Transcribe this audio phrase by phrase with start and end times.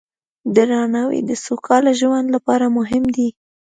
[0.55, 3.29] درناوی د سوکاله ژوند لپاره مهم دی.